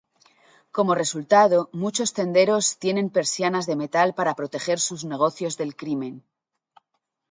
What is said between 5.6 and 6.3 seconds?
crimen.